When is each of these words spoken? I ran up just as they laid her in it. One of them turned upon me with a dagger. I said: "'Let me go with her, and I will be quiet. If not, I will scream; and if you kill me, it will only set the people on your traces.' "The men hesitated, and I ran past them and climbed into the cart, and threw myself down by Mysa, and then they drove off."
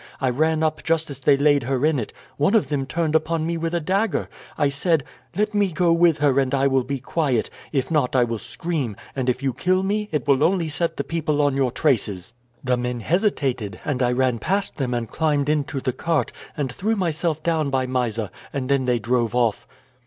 I 0.19 0.31
ran 0.31 0.63
up 0.63 0.81
just 0.83 1.11
as 1.11 1.19
they 1.19 1.37
laid 1.37 1.61
her 1.61 1.85
in 1.85 1.99
it. 1.99 2.11
One 2.37 2.55
of 2.55 2.69
them 2.69 2.87
turned 2.87 3.13
upon 3.15 3.45
me 3.45 3.55
with 3.55 3.75
a 3.75 3.79
dagger. 3.79 4.29
I 4.57 4.67
said: 4.67 5.03
"'Let 5.35 5.53
me 5.53 5.71
go 5.71 5.93
with 5.93 6.17
her, 6.17 6.39
and 6.39 6.55
I 6.55 6.65
will 6.65 6.83
be 6.83 6.97
quiet. 6.99 7.51
If 7.71 7.91
not, 7.91 8.15
I 8.15 8.23
will 8.23 8.39
scream; 8.39 8.95
and 9.15 9.29
if 9.29 9.43
you 9.43 9.53
kill 9.53 9.83
me, 9.83 10.09
it 10.11 10.27
will 10.27 10.43
only 10.43 10.69
set 10.69 10.97
the 10.97 11.03
people 11.03 11.39
on 11.39 11.55
your 11.55 11.69
traces.' 11.69 12.33
"The 12.63 12.77
men 12.77 13.01
hesitated, 13.01 13.79
and 13.85 14.01
I 14.01 14.11
ran 14.11 14.39
past 14.39 14.77
them 14.77 14.95
and 14.95 15.07
climbed 15.07 15.49
into 15.49 15.79
the 15.79 15.93
cart, 15.93 16.31
and 16.57 16.71
threw 16.71 16.95
myself 16.95 17.43
down 17.43 17.69
by 17.69 17.85
Mysa, 17.85 18.31
and 18.51 18.69
then 18.69 18.85
they 18.85 18.97
drove 18.97 19.35
off." 19.35 19.67